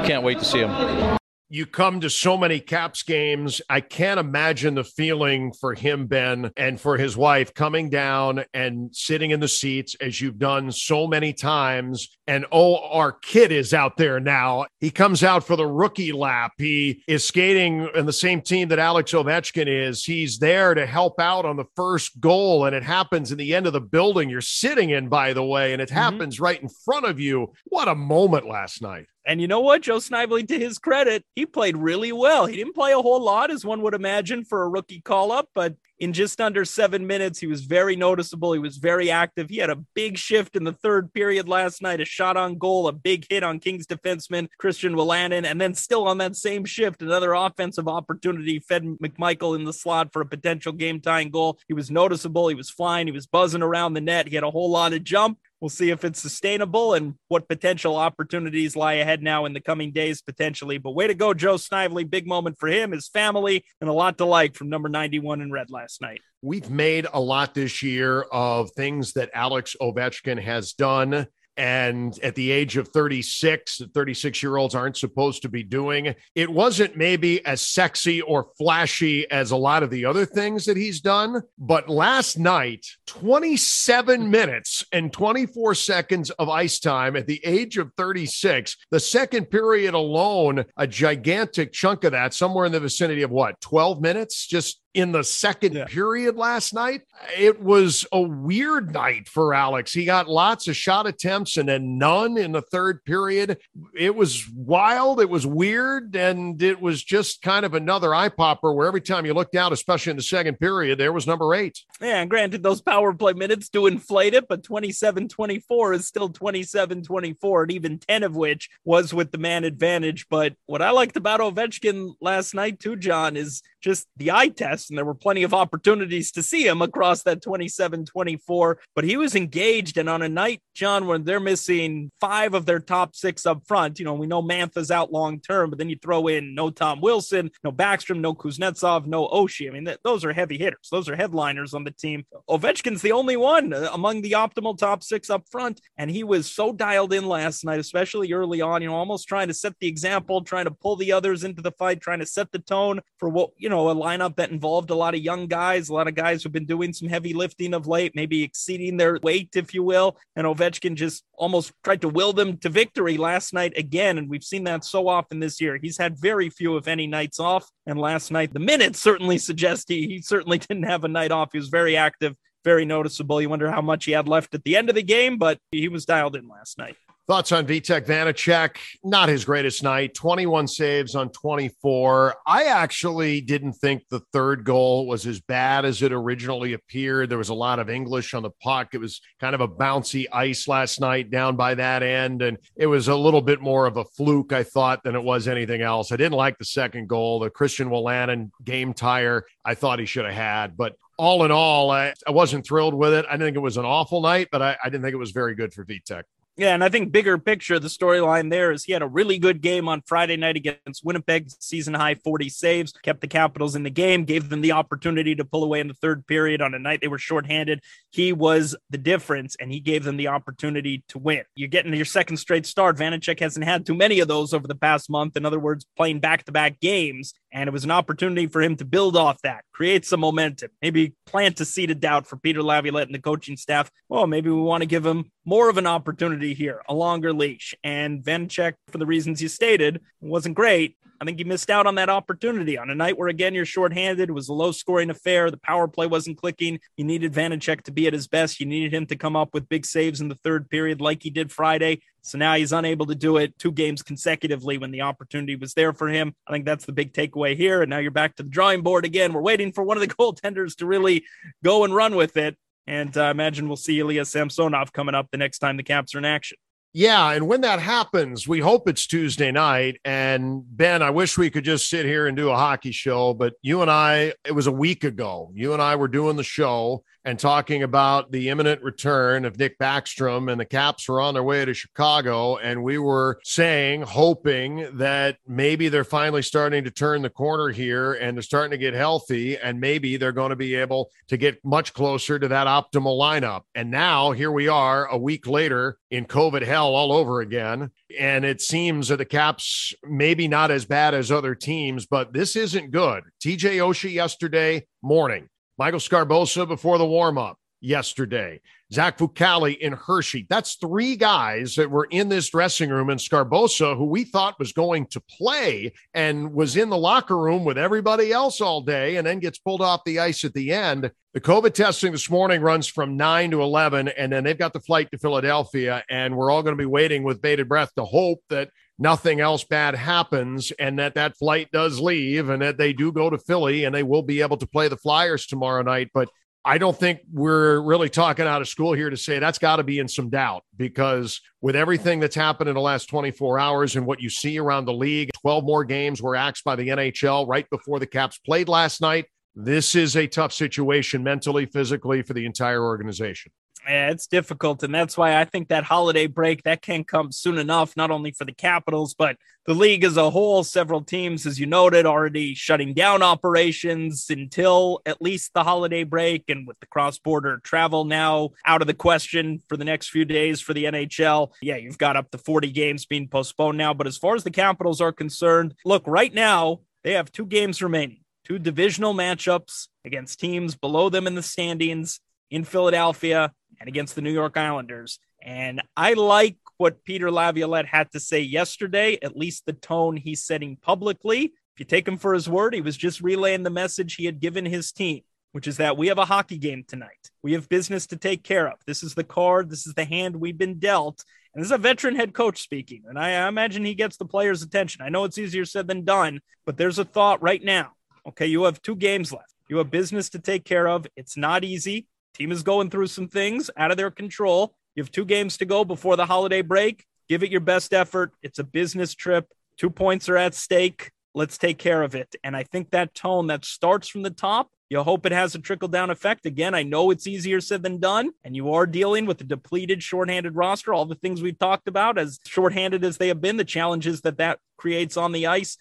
can't 0.06 0.22
wait 0.22 0.38
to 0.38 0.44
see 0.44 0.60
him 0.60 1.15
you 1.48 1.66
come 1.66 2.00
to 2.00 2.10
so 2.10 2.36
many 2.36 2.58
Caps 2.60 3.02
games. 3.02 3.60
I 3.70 3.80
can't 3.80 4.18
imagine 4.18 4.74
the 4.74 4.84
feeling 4.84 5.52
for 5.52 5.74
him, 5.74 6.06
Ben, 6.06 6.50
and 6.56 6.80
for 6.80 6.96
his 6.96 7.16
wife 7.16 7.54
coming 7.54 7.88
down 7.88 8.44
and 8.52 8.94
sitting 8.94 9.30
in 9.30 9.40
the 9.40 9.48
seats 9.48 9.94
as 10.00 10.20
you've 10.20 10.38
done 10.38 10.72
so 10.72 11.06
many 11.06 11.32
times. 11.32 12.08
And 12.26 12.46
oh, 12.50 12.76
our 12.90 13.12
kid 13.12 13.52
is 13.52 13.72
out 13.72 13.96
there 13.96 14.18
now. 14.18 14.66
He 14.80 14.90
comes 14.90 15.22
out 15.22 15.46
for 15.46 15.54
the 15.54 15.66
rookie 15.66 16.12
lap. 16.12 16.52
He 16.58 17.04
is 17.06 17.24
skating 17.24 17.88
in 17.94 18.06
the 18.06 18.12
same 18.12 18.40
team 18.40 18.68
that 18.68 18.80
Alex 18.80 19.12
Ovechkin 19.12 19.68
is. 19.68 20.04
He's 20.04 20.38
there 20.38 20.74
to 20.74 20.86
help 20.86 21.20
out 21.20 21.44
on 21.44 21.56
the 21.56 21.66
first 21.76 22.20
goal, 22.20 22.64
and 22.64 22.74
it 22.74 22.82
happens 22.82 23.30
in 23.30 23.38
the 23.38 23.54
end 23.54 23.66
of 23.66 23.72
the 23.72 23.80
building 23.80 24.28
you're 24.28 24.40
sitting 24.40 24.90
in, 24.90 25.08
by 25.08 25.32
the 25.32 25.44
way, 25.44 25.72
and 25.72 25.80
it 25.80 25.88
mm-hmm. 25.88 25.98
happens 25.98 26.40
right 26.40 26.60
in 26.60 26.68
front 26.68 27.06
of 27.06 27.20
you. 27.20 27.52
What 27.66 27.88
a 27.88 27.94
moment 27.94 28.48
last 28.48 28.82
night. 28.82 29.06
And 29.26 29.40
you 29.40 29.48
know 29.48 29.60
what? 29.60 29.82
Joe 29.82 29.98
Snively, 29.98 30.44
to 30.44 30.58
his 30.58 30.78
credit, 30.78 31.24
he 31.34 31.44
played 31.44 31.76
really 31.76 32.12
well. 32.12 32.46
He 32.46 32.56
didn't 32.56 32.76
play 32.76 32.92
a 32.92 33.00
whole 33.00 33.20
lot, 33.20 33.50
as 33.50 33.64
one 33.64 33.82
would 33.82 33.94
imagine, 33.94 34.44
for 34.44 34.62
a 34.62 34.68
rookie 34.68 35.00
call 35.00 35.32
up, 35.32 35.48
but 35.52 35.74
in 35.98 36.12
just 36.12 36.40
under 36.40 36.64
seven 36.64 37.06
minutes, 37.06 37.38
he 37.38 37.46
was 37.46 37.62
very 37.62 37.96
noticeable. 37.96 38.52
He 38.52 38.58
was 38.58 38.76
very 38.76 39.10
active. 39.10 39.48
He 39.48 39.58
had 39.58 39.70
a 39.70 39.82
big 39.94 40.18
shift 40.18 40.56
in 40.56 40.64
the 40.64 40.72
third 40.72 41.12
period 41.12 41.48
last 41.48 41.80
night, 41.80 42.00
a 42.00 42.04
shot 42.04 42.36
on 42.36 42.58
goal, 42.58 42.88
a 42.88 42.92
big 42.92 43.26
hit 43.30 43.42
on 43.42 43.60
Kings 43.60 43.86
defenseman 43.86 44.48
Christian 44.58 44.94
Wolanin, 44.94 45.44
and 45.44 45.60
then 45.60 45.74
still 45.74 46.06
on 46.06 46.18
that 46.18 46.36
same 46.36 46.64
shift, 46.64 47.02
another 47.02 47.32
offensive 47.32 47.88
opportunity 47.88 48.58
fed 48.58 48.84
McMichael 48.84 49.56
in 49.56 49.64
the 49.64 49.72
slot 49.72 50.12
for 50.12 50.22
a 50.22 50.26
potential 50.26 50.72
game 50.72 51.00
tying 51.00 51.30
goal. 51.30 51.58
He 51.68 51.74
was 51.74 51.90
noticeable. 51.90 52.48
He 52.48 52.54
was 52.54 52.70
flying. 52.70 53.06
He 53.06 53.12
was 53.12 53.26
buzzing 53.26 53.62
around 53.62 53.94
the 53.94 54.00
net. 54.00 54.28
He 54.28 54.34
had 54.34 54.44
a 54.44 54.50
whole 54.50 54.70
lot 54.70 54.92
of 54.92 55.04
jump. 55.04 55.38
We'll 55.60 55.70
see 55.70 55.90
if 55.90 56.04
it's 56.04 56.20
sustainable 56.20 56.92
and 56.92 57.14
what 57.28 57.48
potential 57.48 57.96
opportunities 57.96 58.76
lie 58.76 58.94
ahead 58.94 59.22
now 59.22 59.46
in 59.46 59.54
the 59.54 59.60
coming 59.60 59.90
days, 59.90 60.20
potentially. 60.20 60.76
But 60.76 60.90
way 60.90 61.06
to 61.06 61.14
go, 61.14 61.32
Joe 61.32 61.56
Snively. 61.56 62.04
Big 62.04 62.26
moment 62.26 62.58
for 62.58 62.68
him, 62.68 62.92
his 62.92 63.08
family, 63.08 63.64
and 63.80 63.88
a 63.88 63.92
lot 63.92 64.18
to 64.18 64.26
like 64.26 64.54
from 64.54 64.68
number 64.68 64.90
91 64.90 65.40
in 65.40 65.50
red 65.50 65.70
last 65.70 65.85
night. 66.00 66.20
We've 66.42 66.70
made 66.70 67.06
a 67.12 67.20
lot 67.20 67.54
this 67.54 67.82
year 67.82 68.22
of 68.32 68.70
things 68.72 69.12
that 69.14 69.30
Alex 69.34 69.76
Ovechkin 69.80 70.40
has 70.40 70.72
done 70.72 71.26
and 71.56 72.18
at 72.22 72.34
the 72.34 72.50
age 72.50 72.76
of 72.76 72.88
36 72.88 73.82
36 73.94 74.42
year 74.42 74.56
olds 74.56 74.74
aren't 74.74 74.96
supposed 74.96 75.42
to 75.42 75.48
be 75.48 75.62
doing 75.62 76.14
it 76.34 76.50
wasn't 76.50 76.96
maybe 76.96 77.44
as 77.46 77.60
sexy 77.60 78.20
or 78.20 78.48
flashy 78.58 79.28
as 79.30 79.50
a 79.50 79.56
lot 79.56 79.82
of 79.82 79.90
the 79.90 80.04
other 80.04 80.26
things 80.26 80.66
that 80.66 80.76
he's 80.76 81.00
done 81.00 81.42
but 81.58 81.88
last 81.88 82.38
night 82.38 82.86
27 83.06 84.30
minutes 84.30 84.84
and 84.92 85.12
24 85.12 85.74
seconds 85.74 86.30
of 86.30 86.48
ice 86.48 86.78
time 86.78 87.16
at 87.16 87.26
the 87.26 87.40
age 87.44 87.78
of 87.78 87.90
36 87.96 88.76
the 88.90 89.00
second 89.00 89.46
period 89.46 89.94
alone 89.94 90.64
a 90.76 90.86
gigantic 90.86 91.72
chunk 91.72 92.04
of 92.04 92.12
that 92.12 92.34
somewhere 92.34 92.66
in 92.66 92.72
the 92.72 92.80
vicinity 92.80 93.22
of 93.22 93.30
what 93.30 93.58
12 93.60 94.00
minutes 94.02 94.46
just 94.46 94.80
in 94.96 95.12
the 95.12 95.22
second 95.22 95.74
yeah. 95.74 95.84
period 95.84 96.36
last 96.36 96.72
night. 96.72 97.02
It 97.38 97.60
was 97.60 98.06
a 98.12 98.20
weird 98.20 98.94
night 98.94 99.28
for 99.28 99.52
Alex. 99.52 99.92
He 99.92 100.06
got 100.06 100.26
lots 100.26 100.68
of 100.68 100.76
shot 100.76 101.06
attempts 101.06 101.58
and 101.58 101.68
then 101.68 101.98
none 101.98 102.38
in 102.38 102.52
the 102.52 102.62
third 102.62 103.04
period. 103.04 103.58
It 103.94 104.16
was 104.16 104.48
wild. 104.48 105.20
It 105.20 105.28
was 105.28 105.46
weird. 105.46 106.16
And 106.16 106.62
it 106.62 106.80
was 106.80 107.04
just 107.04 107.42
kind 107.42 107.66
of 107.66 107.74
another 107.74 108.14
eye 108.14 108.30
popper 108.30 108.72
where 108.72 108.88
every 108.88 109.02
time 109.02 109.26
you 109.26 109.34
looked 109.34 109.54
out, 109.54 109.70
especially 109.70 110.12
in 110.12 110.16
the 110.16 110.22
second 110.22 110.58
period, 110.58 110.98
there 110.98 111.12
was 111.12 111.26
number 111.26 111.54
eight. 111.54 111.78
Yeah. 112.00 112.24
Granted, 112.24 112.62
those 112.62 112.80
power 112.80 113.12
play 113.12 113.34
minutes 113.34 113.68
do 113.68 113.86
inflate 113.86 114.32
it, 114.32 114.48
but 114.48 114.62
27 114.62 115.28
24 115.28 115.92
is 115.92 116.06
still 116.06 116.30
27 116.30 117.02
24, 117.02 117.62
and 117.64 117.72
even 117.72 117.98
10 117.98 118.22
of 118.22 118.34
which 118.34 118.70
was 118.86 119.12
with 119.12 119.30
the 119.30 119.36
man 119.36 119.64
advantage. 119.64 120.26
But 120.30 120.54
what 120.64 120.80
I 120.80 120.90
liked 120.90 121.18
about 121.18 121.40
Ovechkin 121.40 122.14
last 122.22 122.54
night, 122.54 122.80
too, 122.80 122.96
John, 122.96 123.36
is 123.36 123.62
just 123.82 124.08
the 124.16 124.32
eye 124.32 124.48
test. 124.48 124.85
And 124.90 124.98
there 124.98 125.04
were 125.04 125.14
plenty 125.14 125.42
of 125.42 125.54
opportunities 125.54 126.30
to 126.32 126.42
see 126.42 126.66
him 126.66 126.82
across 126.82 127.22
that 127.24 127.42
27 127.42 128.04
24. 128.04 128.78
But 128.94 129.04
he 129.04 129.16
was 129.16 129.34
engaged. 129.34 129.98
And 129.98 130.08
on 130.08 130.22
a 130.22 130.28
night, 130.28 130.62
John, 130.74 131.06
when 131.06 131.24
they're 131.24 131.40
missing 131.40 132.10
five 132.20 132.54
of 132.54 132.66
their 132.66 132.80
top 132.80 133.16
six 133.16 133.46
up 133.46 133.62
front, 133.66 133.98
you 133.98 134.04
know, 134.04 134.14
we 134.14 134.26
know 134.26 134.42
Mantha's 134.42 134.90
out 134.90 135.12
long 135.12 135.40
term, 135.40 135.70
but 135.70 135.78
then 135.78 135.88
you 135.88 135.96
throw 136.00 136.28
in 136.28 136.54
no 136.54 136.70
Tom 136.70 137.00
Wilson, 137.00 137.50
no 137.64 137.72
Backstrom, 137.72 138.20
no 138.20 138.34
Kuznetsov, 138.34 139.06
no 139.06 139.28
Oshie. 139.28 139.68
I 139.68 139.72
mean, 139.72 139.84
th- 139.84 139.98
those 140.04 140.24
are 140.24 140.32
heavy 140.32 140.58
hitters. 140.58 140.88
Those 140.90 141.08
are 141.08 141.16
headliners 141.16 141.74
on 141.74 141.84
the 141.84 141.90
team. 141.90 142.24
Ovechkin's 142.48 143.02
the 143.02 143.12
only 143.12 143.36
one 143.36 143.72
uh, 143.72 143.90
among 143.92 144.22
the 144.22 144.32
optimal 144.32 144.76
top 144.76 145.02
six 145.02 145.30
up 145.30 145.44
front. 145.50 145.80
And 145.96 146.10
he 146.10 146.24
was 146.24 146.50
so 146.50 146.72
dialed 146.72 147.12
in 147.12 147.26
last 147.26 147.64
night, 147.64 147.80
especially 147.80 148.32
early 148.32 148.60
on, 148.60 148.82
you 148.82 148.88
know, 148.88 148.94
almost 148.94 149.28
trying 149.28 149.48
to 149.48 149.54
set 149.54 149.74
the 149.80 149.86
example, 149.86 150.42
trying 150.42 150.66
to 150.66 150.70
pull 150.70 150.96
the 150.96 151.12
others 151.12 151.44
into 151.44 151.62
the 151.62 151.72
fight, 151.72 152.00
trying 152.00 152.20
to 152.20 152.26
set 152.26 152.52
the 152.52 152.58
tone 152.58 153.00
for 153.18 153.28
what, 153.28 153.50
you 153.56 153.68
know, 153.68 153.88
a 153.88 153.94
lineup 153.94 154.36
that 154.36 154.50
involved 154.76 154.90
a 154.90 154.94
lot 154.94 155.14
of 155.14 155.20
young 155.20 155.46
guys, 155.46 155.88
a 155.88 155.94
lot 155.94 156.06
of 156.06 156.14
guys 156.14 156.42
who've 156.42 156.52
been 156.52 156.66
doing 156.66 156.92
some 156.92 157.08
heavy 157.08 157.32
lifting 157.32 157.72
of 157.72 157.86
late, 157.86 158.14
maybe 158.14 158.42
exceeding 158.42 158.98
their 158.98 159.18
weight, 159.22 159.48
if 159.54 159.72
you 159.72 159.82
will. 159.82 160.18
And 160.34 160.46
Ovechkin 160.46 160.96
just 160.96 161.24
almost 161.32 161.72
tried 161.82 162.02
to 162.02 162.10
will 162.10 162.34
them 162.34 162.58
to 162.58 162.68
victory 162.68 163.16
last 163.16 163.54
night 163.54 163.72
again. 163.78 164.18
And 164.18 164.28
we've 164.28 164.44
seen 164.44 164.64
that 164.64 164.84
so 164.84 165.08
often 165.08 165.40
this 165.40 165.62
year. 165.62 165.78
He's 165.80 165.96
had 165.96 166.18
very 166.18 166.50
few, 166.50 166.76
if 166.76 166.88
any, 166.88 167.06
nights 167.06 167.40
off. 167.40 167.66
And 167.86 167.98
last 167.98 168.30
night, 168.30 168.52
the 168.52 168.60
minutes 168.60 169.00
certainly 169.08 169.38
suggest 169.38 169.88
he, 169.88 170.06
he 170.08 170.20
certainly 170.20 170.58
didn't 170.58 170.84
have 170.84 171.04
a 171.04 171.08
night 171.08 171.32
off. 171.32 171.52
He 171.52 171.58
was 171.58 171.68
very 171.68 171.96
active, 171.96 172.36
very 172.62 172.84
noticeable. 172.84 173.40
You 173.40 173.48
wonder 173.48 173.70
how 173.70 173.80
much 173.80 174.04
he 174.04 174.12
had 174.12 174.28
left 174.28 174.54
at 174.54 174.62
the 174.64 174.76
end 174.76 174.90
of 174.90 174.94
the 174.94 175.02
game, 175.02 175.38
but 175.38 175.58
he 175.70 175.88
was 175.88 176.04
dialed 176.04 176.36
in 176.36 176.48
last 176.48 176.76
night. 176.76 176.96
Thoughts 177.28 177.50
on 177.50 177.66
Vitek 177.66 178.06
Vanecek? 178.06 178.76
Not 179.02 179.28
his 179.28 179.44
greatest 179.44 179.82
night. 179.82 180.14
21 180.14 180.68
saves 180.68 181.16
on 181.16 181.30
24. 181.30 182.36
I 182.46 182.64
actually 182.66 183.40
didn't 183.40 183.72
think 183.72 184.04
the 184.08 184.20
third 184.32 184.62
goal 184.62 185.08
was 185.08 185.26
as 185.26 185.40
bad 185.40 185.84
as 185.84 186.02
it 186.02 186.12
originally 186.12 186.74
appeared. 186.74 187.28
There 187.28 187.36
was 187.36 187.48
a 187.48 187.54
lot 187.54 187.80
of 187.80 187.90
English 187.90 188.32
on 188.32 188.44
the 188.44 188.52
puck. 188.62 188.94
It 188.94 188.98
was 188.98 189.20
kind 189.40 189.56
of 189.56 189.60
a 189.60 189.66
bouncy 189.66 190.26
ice 190.32 190.68
last 190.68 191.00
night 191.00 191.28
down 191.32 191.56
by 191.56 191.74
that 191.74 192.04
end. 192.04 192.42
And 192.42 192.58
it 192.76 192.86
was 192.86 193.08
a 193.08 193.16
little 193.16 193.42
bit 193.42 193.60
more 193.60 193.86
of 193.86 193.96
a 193.96 194.04
fluke, 194.04 194.52
I 194.52 194.62
thought, 194.62 195.02
than 195.02 195.16
it 195.16 195.24
was 195.24 195.48
anything 195.48 195.82
else. 195.82 196.12
I 196.12 196.16
didn't 196.16 196.34
like 196.34 196.58
the 196.58 196.64
second 196.64 197.08
goal, 197.08 197.40
the 197.40 197.50
Christian 197.50 197.90
Wolanin 197.90 198.50
game 198.62 198.94
tire. 198.94 199.46
I 199.64 199.74
thought 199.74 199.98
he 199.98 200.06
should 200.06 200.26
have 200.26 200.34
had. 200.34 200.76
But 200.76 200.94
all 201.18 201.44
in 201.44 201.50
all, 201.50 201.90
I, 201.90 202.14
I 202.24 202.30
wasn't 202.30 202.64
thrilled 202.64 202.94
with 202.94 203.12
it. 203.12 203.26
I 203.28 203.32
didn't 203.32 203.48
think 203.48 203.56
it 203.56 203.60
was 203.60 203.78
an 203.78 203.84
awful 203.84 204.20
night, 204.20 204.46
but 204.52 204.62
I, 204.62 204.76
I 204.84 204.90
didn't 204.90 205.02
think 205.02 205.14
it 205.14 205.18
was 205.18 205.32
very 205.32 205.56
good 205.56 205.74
for 205.74 205.84
Vitek. 205.84 206.22
Yeah, 206.58 206.72
and 206.72 206.82
I 206.82 206.88
think 206.88 207.12
bigger 207.12 207.36
picture, 207.36 207.78
the 207.78 207.88
storyline 207.88 208.50
there 208.50 208.72
is 208.72 208.82
he 208.82 208.92
had 208.92 209.02
a 209.02 209.06
really 209.06 209.38
good 209.38 209.60
game 209.60 209.90
on 209.90 210.00
Friday 210.06 210.38
night 210.38 210.56
against 210.56 211.04
Winnipeg, 211.04 211.50
season 211.60 211.92
high 211.92 212.14
40 212.14 212.48
saves, 212.48 212.92
kept 213.02 213.20
the 213.20 213.26
Capitals 213.26 213.76
in 213.76 213.82
the 213.82 213.90
game, 213.90 214.24
gave 214.24 214.48
them 214.48 214.62
the 214.62 214.72
opportunity 214.72 215.34
to 215.34 215.44
pull 215.44 215.64
away 215.64 215.80
in 215.80 215.88
the 215.88 215.94
third 215.94 216.26
period 216.26 216.62
on 216.62 216.72
a 216.72 216.78
night 216.78 217.00
they 217.02 217.08
were 217.08 217.18
shorthanded. 217.18 217.82
He 218.10 218.32
was 218.32 218.74
the 218.88 218.96
difference, 218.96 219.54
and 219.60 219.70
he 219.70 219.80
gave 219.80 220.04
them 220.04 220.16
the 220.16 220.28
opportunity 220.28 221.04
to 221.08 221.18
win. 221.18 221.42
You're 221.54 221.68
getting 221.68 221.92
your 221.92 222.06
second 222.06 222.38
straight 222.38 222.64
start. 222.64 222.96
Vanecek 222.96 223.38
hasn't 223.38 223.66
had 223.66 223.84
too 223.84 223.94
many 223.94 224.20
of 224.20 224.28
those 224.28 224.54
over 224.54 224.66
the 224.66 224.74
past 224.74 225.10
month. 225.10 225.36
In 225.36 225.44
other 225.44 225.60
words, 225.60 225.84
playing 225.94 226.20
back 226.20 226.44
to 226.44 226.52
back 226.52 226.80
games. 226.80 227.34
And 227.56 227.68
it 227.68 227.72
was 227.72 227.84
an 227.84 227.90
opportunity 227.90 228.46
for 228.48 228.60
him 228.60 228.76
to 228.76 228.84
build 228.84 229.16
off 229.16 229.40
that, 229.40 229.64
create 229.72 230.04
some 230.04 230.20
momentum, 230.20 230.68
maybe 230.82 231.14
plant 231.24 231.58
a 231.58 231.64
seed 231.64 231.90
of 231.90 232.00
doubt 232.00 232.26
for 232.26 232.36
Peter 232.36 232.62
Laviolette 232.62 233.08
and 233.08 233.14
the 233.14 233.18
coaching 233.18 233.56
staff. 233.56 233.90
Well, 234.10 234.26
maybe 234.26 234.50
we 234.50 234.60
want 234.60 234.82
to 234.82 234.86
give 234.86 235.06
him 235.06 235.30
more 235.46 235.70
of 235.70 235.78
an 235.78 235.86
opportunity 235.86 236.52
here, 236.52 236.82
a 236.86 236.92
longer 236.92 237.32
leash. 237.32 237.74
And 237.82 238.22
Vanecek, 238.22 238.74
for 238.88 238.98
the 238.98 239.06
reasons 239.06 239.40
you 239.40 239.48
stated, 239.48 240.02
wasn't 240.20 240.54
great. 240.54 240.98
I 241.20 241.24
think 241.24 241.38
you 241.38 241.44
missed 241.44 241.70
out 241.70 241.86
on 241.86 241.94
that 241.96 242.10
opportunity 242.10 242.76
on 242.76 242.90
a 242.90 242.94
night 242.94 243.16
where, 243.16 243.28
again, 243.28 243.54
you're 243.54 243.64
shorthanded. 243.64 244.28
It 244.28 244.32
was 244.32 244.48
a 244.48 244.52
low 244.52 244.72
scoring 244.72 245.10
affair. 245.10 245.50
The 245.50 245.56
power 245.56 245.88
play 245.88 246.06
wasn't 246.06 246.38
clicking. 246.38 246.80
You 246.96 247.04
needed 247.04 247.32
Vanecek 247.32 247.82
to 247.82 247.92
be 247.92 248.06
at 248.06 248.12
his 248.12 248.28
best. 248.28 248.60
You 248.60 248.66
needed 248.66 248.92
him 248.92 249.06
to 249.06 249.16
come 249.16 249.36
up 249.36 249.54
with 249.54 249.68
big 249.68 249.86
saves 249.86 250.20
in 250.20 250.28
the 250.28 250.34
third 250.36 250.68
period 250.68 251.00
like 251.00 251.22
he 251.22 251.30
did 251.30 251.50
Friday. 251.50 252.02
So 252.22 252.38
now 252.38 252.54
he's 252.54 252.72
unable 252.72 253.06
to 253.06 253.14
do 253.14 253.36
it 253.36 253.58
two 253.58 253.72
games 253.72 254.02
consecutively 254.02 254.78
when 254.78 254.90
the 254.90 255.02
opportunity 255.02 255.56
was 255.56 255.74
there 255.74 255.92
for 255.92 256.08
him. 256.08 256.34
I 256.46 256.52
think 256.52 256.64
that's 256.64 256.84
the 256.84 256.92
big 256.92 257.12
takeaway 257.12 257.56
here. 257.56 257.82
And 257.82 257.90
now 257.90 257.98
you're 257.98 258.10
back 258.10 258.36
to 258.36 258.42
the 258.42 258.50
drawing 258.50 258.82
board 258.82 259.04
again. 259.04 259.32
We're 259.32 259.42
waiting 259.42 259.72
for 259.72 259.84
one 259.84 259.96
of 259.96 260.00
the 260.00 260.14
goaltenders 260.14 260.76
to 260.78 260.86
really 260.86 261.24
go 261.62 261.84
and 261.84 261.94
run 261.94 262.16
with 262.16 262.36
it. 262.36 262.56
And 262.86 263.16
I 263.16 263.28
uh, 263.28 263.30
imagine 263.30 263.68
we'll 263.68 263.76
see 263.76 263.98
Ilya 263.98 264.24
Samsonov 264.24 264.92
coming 264.92 265.14
up 265.14 265.28
the 265.30 265.38
next 265.38 265.58
time 265.58 265.76
the 265.76 265.82
Caps 265.82 266.14
are 266.14 266.18
in 266.18 266.24
action. 266.24 266.58
Yeah, 266.92 267.32
and 267.32 267.46
when 267.46 267.60
that 267.60 267.80
happens, 267.80 268.48
we 268.48 268.60
hope 268.60 268.88
it's 268.88 269.06
Tuesday 269.06 269.52
night. 269.52 270.00
And 270.04 270.62
Ben, 270.66 271.02
I 271.02 271.10
wish 271.10 271.36
we 271.36 271.50
could 271.50 271.64
just 271.64 271.90
sit 271.90 272.06
here 272.06 272.26
and 272.26 272.34
do 272.34 272.48
a 272.48 272.56
hockey 272.56 272.92
show, 272.92 273.34
but 273.34 273.52
you 273.60 273.82
and 273.82 273.90
I, 273.90 274.32
it 274.46 274.52
was 274.52 274.66
a 274.66 274.72
week 274.72 275.04
ago. 275.04 275.50
You 275.54 275.74
and 275.74 275.82
I 275.82 275.96
were 275.96 276.08
doing 276.08 276.36
the 276.36 276.42
show 276.42 277.04
and 277.26 277.40
talking 277.40 277.82
about 277.82 278.30
the 278.30 278.48
imminent 278.48 278.80
return 278.82 279.44
of 279.44 279.58
Nick 279.58 279.80
Backstrom, 279.80 280.50
and 280.50 280.60
the 280.60 280.64
Caps 280.64 281.08
were 281.08 281.20
on 281.20 281.34
their 281.34 281.42
way 281.42 281.64
to 281.64 281.74
Chicago. 281.74 282.56
And 282.56 282.84
we 282.84 282.98
were 282.98 283.40
saying, 283.42 284.02
hoping 284.02 284.96
that 284.98 285.38
maybe 285.44 285.88
they're 285.88 286.04
finally 286.04 286.42
starting 286.42 286.84
to 286.84 286.90
turn 286.92 287.22
the 287.22 287.28
corner 287.28 287.70
here 287.70 288.12
and 288.12 288.36
they're 288.36 288.42
starting 288.42 288.70
to 288.70 288.78
get 288.78 288.94
healthy, 288.94 289.58
and 289.58 289.80
maybe 289.80 290.16
they're 290.16 290.30
going 290.30 290.50
to 290.50 290.56
be 290.56 290.76
able 290.76 291.10
to 291.26 291.36
get 291.36 291.62
much 291.64 291.92
closer 291.92 292.38
to 292.38 292.46
that 292.46 292.68
optimal 292.68 293.18
lineup. 293.18 293.62
And 293.74 293.90
now 293.90 294.30
here 294.30 294.52
we 294.52 294.68
are 294.68 295.06
a 295.06 295.18
week 295.18 295.48
later 295.48 295.98
in 296.12 296.26
COVID 296.26 296.62
hell 296.62 296.94
all 296.94 297.12
over 297.12 297.40
again. 297.40 297.90
And 298.20 298.44
it 298.44 298.60
seems 298.60 299.08
that 299.08 299.16
the 299.16 299.24
Caps 299.24 299.92
maybe 300.04 300.46
not 300.46 300.70
as 300.70 300.84
bad 300.84 301.12
as 301.12 301.32
other 301.32 301.56
teams, 301.56 302.06
but 302.06 302.32
this 302.32 302.54
isn't 302.54 302.92
good. 302.92 303.24
TJ 303.42 303.78
Oshie 303.78 304.12
yesterday 304.12 304.86
morning 305.02 305.48
Michael 305.78 306.00
Sgarbossa 306.00 306.66
before 306.66 306.98
the 306.98 307.06
warm 307.06 307.38
up 307.38 307.58
yesterday. 307.80 308.60
Zach 308.92 309.18
Fucale 309.18 309.76
in 309.78 309.92
Hershey. 309.92 310.46
That's 310.48 310.76
three 310.76 311.16
guys 311.16 311.74
that 311.74 311.90
were 311.90 312.06
in 312.10 312.28
this 312.28 312.50
dressing 312.50 312.90
room. 312.90 313.10
And 313.10 313.20
Sgarbossa, 313.20 313.96
who 313.96 314.04
we 314.04 314.24
thought 314.24 314.58
was 314.58 314.72
going 314.72 315.06
to 315.08 315.20
play 315.20 315.92
and 316.14 316.52
was 316.52 316.76
in 316.76 316.88
the 316.88 316.96
locker 316.96 317.36
room 317.36 317.64
with 317.64 317.78
everybody 317.78 318.32
else 318.32 318.60
all 318.60 318.80
day 318.80 319.16
and 319.16 319.26
then 319.26 319.40
gets 319.40 319.58
pulled 319.58 319.82
off 319.82 320.04
the 320.04 320.20
ice 320.20 320.44
at 320.44 320.54
the 320.54 320.72
end. 320.72 321.10
The 321.34 321.40
COVID 321.40 321.74
testing 321.74 322.12
this 322.12 322.30
morning 322.30 322.62
runs 322.62 322.86
from 322.86 323.16
9 323.16 323.50
to 323.50 323.60
11, 323.60 324.08
and 324.08 324.32
then 324.32 324.42
they've 324.42 324.56
got 324.56 324.72
the 324.72 324.80
flight 324.80 325.10
to 325.10 325.18
Philadelphia. 325.18 326.02
And 326.08 326.36
we're 326.36 326.50
all 326.50 326.62
going 326.62 326.76
to 326.76 326.80
be 326.80 326.86
waiting 326.86 327.24
with 327.24 327.42
bated 327.42 327.68
breath 327.68 327.92
to 327.96 328.04
hope 328.04 328.40
that 328.48 328.70
nothing 328.98 329.40
else 329.40 329.64
bad 329.64 329.94
happens 329.94 330.72
and 330.78 330.98
that 330.98 331.14
that 331.14 331.36
flight 331.36 331.68
does 331.72 332.00
leave 332.00 332.48
and 332.48 332.62
that 332.62 332.78
they 332.78 332.92
do 332.92 333.12
go 333.12 333.28
to 333.28 333.38
Philly 333.38 333.84
and 333.84 333.94
they 333.94 334.02
will 334.02 334.22
be 334.22 334.40
able 334.40 334.56
to 334.56 334.66
play 334.66 334.88
the 334.88 334.96
Flyers 334.96 335.46
tomorrow 335.46 335.82
night. 335.82 336.10
But 336.14 336.28
I 336.64 336.78
don't 336.78 336.98
think 336.98 337.20
we're 337.32 337.80
really 337.80 338.08
talking 338.08 338.44
out 338.46 338.60
of 338.60 338.68
school 338.68 338.92
here 338.92 339.08
to 339.08 339.16
say 339.16 339.38
that's 339.38 339.58
got 339.58 339.76
to 339.76 339.84
be 339.84 340.00
in 340.00 340.08
some 340.08 340.30
doubt 340.30 340.64
because 340.76 341.40
with 341.60 341.76
everything 341.76 342.18
that's 342.18 342.34
happened 342.34 342.68
in 342.68 342.74
the 342.74 342.80
last 342.80 343.08
24 343.08 343.58
hours 343.58 343.94
and 343.94 344.04
what 344.04 344.20
you 344.20 344.28
see 344.28 344.58
around 344.58 344.84
the 344.86 344.92
league, 344.92 345.30
12 345.40 345.62
more 345.64 345.84
games 345.84 346.20
were 346.20 346.34
axed 346.34 346.64
by 346.64 346.74
the 346.74 346.88
NHL 346.88 347.46
right 347.46 347.70
before 347.70 348.00
the 348.00 348.06
Caps 348.06 348.38
played 348.38 348.68
last 348.68 349.00
night. 349.00 349.26
This 349.58 349.94
is 349.94 350.16
a 350.16 350.26
tough 350.26 350.52
situation 350.52 351.24
mentally, 351.24 351.64
physically 351.64 352.20
for 352.20 352.34
the 352.34 352.44
entire 352.44 352.84
organization. 352.84 353.52
Yeah, 353.88 354.10
it's 354.10 354.26
difficult, 354.26 354.82
and 354.82 354.92
that's 354.92 355.16
why 355.16 355.40
I 355.40 355.44
think 355.44 355.68
that 355.68 355.84
holiday 355.84 356.26
break 356.26 356.64
that 356.64 356.82
can 356.82 357.04
come 357.04 357.30
soon 357.30 357.56
enough, 357.56 357.96
not 357.96 358.10
only 358.10 358.32
for 358.32 358.44
the 358.44 358.52
Capitals 358.52 359.14
but 359.14 359.36
the 359.64 359.74
league 359.74 360.02
as 360.02 360.16
a 360.16 360.28
whole. 360.28 360.64
Several 360.64 361.02
teams, 361.02 361.46
as 361.46 361.60
you 361.60 361.66
noted, 361.66 362.04
already 362.04 362.54
shutting 362.54 362.94
down 362.94 363.22
operations 363.22 364.26
until 364.28 365.00
at 365.06 365.22
least 365.22 365.54
the 365.54 365.62
holiday 365.62 366.02
break, 366.02 366.44
and 366.48 366.66
with 366.66 366.78
the 366.80 366.86
cross-border 366.86 367.60
travel 367.62 368.04
now 368.04 368.50
out 368.66 368.80
of 368.80 368.88
the 368.88 368.94
question 368.94 369.62
for 369.68 369.76
the 369.76 369.84
next 369.84 370.10
few 370.10 370.24
days 370.24 370.60
for 370.60 370.74
the 370.74 370.84
NHL. 370.84 371.52
Yeah, 371.62 371.76
you've 371.76 371.98
got 371.98 372.16
up 372.16 372.30
to 372.32 372.38
40 372.38 372.72
games 372.72 373.06
being 373.06 373.28
postponed 373.28 373.78
now. 373.78 373.94
But 373.94 374.08
as 374.08 374.18
far 374.18 374.34
as 374.34 374.44
the 374.44 374.50
Capitals 374.50 375.00
are 375.00 375.12
concerned, 375.12 375.74
look, 375.84 376.02
right 376.06 376.34
now 376.34 376.80
they 377.04 377.12
have 377.12 377.30
two 377.30 377.46
games 377.46 377.80
remaining, 377.80 378.18
two 378.46 378.58
divisional 378.58 379.12
matchups 379.12 379.88
against 380.04 380.38
teams 380.38 380.76
below 380.76 381.08
them 381.08 381.26
in 381.26 381.34
the 381.34 381.42
standings 381.42 382.20
in 382.50 382.62
Philadelphia 382.62 383.52
and 383.80 383.88
against 383.88 384.14
the 384.14 384.22
New 384.22 384.32
York 384.32 384.56
Islanders. 384.56 385.18
And 385.42 385.82
I 385.96 386.12
like 386.12 386.56
what 386.76 387.04
Peter 387.04 387.30
Laviolette 387.30 387.86
had 387.86 388.12
to 388.12 388.20
say 388.20 388.40
yesterday, 388.40 389.18
at 389.20 389.36
least 389.36 389.66
the 389.66 389.72
tone 389.72 390.16
he's 390.16 390.44
setting 390.44 390.76
publicly. 390.76 391.54
If 391.74 391.80
you 391.80 391.84
take 391.84 392.06
him 392.06 392.18
for 392.18 392.34
his 392.34 392.48
word, 392.48 392.72
he 392.72 392.80
was 392.80 392.96
just 392.96 393.20
relaying 393.20 393.64
the 393.64 393.70
message 393.70 394.14
he 394.14 394.26
had 394.26 394.40
given 394.40 394.64
his 394.64 394.92
team, 394.92 395.22
which 395.52 395.66
is 395.66 395.78
that 395.78 395.96
we 395.96 396.06
have 396.06 396.18
a 396.18 396.24
hockey 396.24 396.58
game 396.58 396.84
tonight. 396.86 397.30
We 397.42 397.52
have 397.54 397.68
business 397.68 398.06
to 398.08 398.16
take 398.16 398.44
care 398.44 398.68
of. 398.68 398.78
This 398.86 399.02
is 399.02 399.14
the 399.14 399.24
card, 399.24 399.70
this 399.70 399.86
is 399.86 399.94
the 399.94 400.04
hand 400.04 400.36
we've 400.36 400.58
been 400.58 400.78
dealt. 400.78 401.24
And 401.52 401.62
this 401.62 401.68
is 401.68 401.74
a 401.74 401.78
veteran 401.78 402.14
head 402.14 402.32
coach 402.32 402.60
speaking. 402.62 403.02
And 403.08 403.18
I, 403.18 403.48
imagine 403.48 403.84
he 403.84 403.94
gets 403.94 404.18
the 404.18 404.24
players' 404.24 404.62
attention. 404.62 405.02
I 405.02 405.08
know 405.08 405.24
it's 405.24 405.38
easier 405.38 405.64
said 405.64 405.88
than 405.88 406.04
done, 406.04 406.40
but 406.64 406.76
there's 406.76 406.98
a 406.98 407.04
thought 407.04 407.42
right 407.42 407.62
now. 407.64 407.95
Okay, 408.28 408.46
you 408.46 408.64
have 408.64 408.82
two 408.82 408.96
games 408.96 409.32
left. 409.32 409.54
You 409.68 409.78
have 409.78 409.90
business 409.90 410.28
to 410.30 410.38
take 410.38 410.64
care 410.64 410.88
of. 410.88 411.06
It's 411.16 411.36
not 411.36 411.62
easy. 411.64 412.06
Team 412.34 412.50
is 412.52 412.62
going 412.62 412.90
through 412.90 413.06
some 413.06 413.28
things 413.28 413.70
out 413.76 413.90
of 413.90 413.96
their 413.96 414.10
control. 414.10 414.74
You 414.94 415.02
have 415.02 415.12
two 415.12 415.24
games 415.24 415.56
to 415.58 415.64
go 415.64 415.84
before 415.84 416.16
the 416.16 416.26
holiday 416.26 416.62
break. 416.62 417.04
Give 417.28 417.42
it 417.42 417.50
your 417.50 417.60
best 417.60 417.92
effort. 417.94 418.32
It's 418.42 418.58
a 418.58 418.64
business 418.64 419.14
trip. 419.14 419.48
Two 419.76 419.90
points 419.90 420.28
are 420.28 420.36
at 420.36 420.54
stake. 420.54 421.12
Let's 421.34 421.58
take 421.58 421.78
care 421.78 422.02
of 422.02 422.14
it. 422.14 422.34
And 422.42 422.56
I 422.56 422.62
think 422.62 422.90
that 422.90 423.14
tone 423.14 423.48
that 423.48 423.64
starts 423.64 424.08
from 424.08 424.22
the 424.22 424.30
top, 424.30 424.70
you 424.88 425.02
hope 425.02 425.26
it 425.26 425.32
has 425.32 425.54
a 425.54 425.58
trickle 425.58 425.88
down 425.88 426.10
effect. 426.10 426.46
Again, 426.46 426.74
I 426.74 426.82
know 426.82 427.10
it's 427.10 427.26
easier 427.26 427.60
said 427.60 427.82
than 427.82 427.98
done, 427.98 428.30
and 428.44 428.54
you 428.54 428.72
are 428.72 428.86
dealing 428.86 429.26
with 429.26 429.40
a 429.40 429.44
depleted, 429.44 430.02
shorthanded 430.02 430.54
roster. 430.54 430.94
All 430.94 431.04
the 431.04 431.16
things 431.16 431.42
we've 431.42 431.58
talked 431.58 431.88
about, 431.88 432.18
as 432.18 432.38
shorthanded 432.46 433.04
as 433.04 433.18
they 433.18 433.28
have 433.28 433.40
been, 433.40 433.56
the 433.56 433.64
challenges 433.64 434.20
that 434.22 434.38
that 434.38 434.60
creates 434.76 435.16
on 435.16 435.32
the 435.32 435.46
ice. 435.46 435.76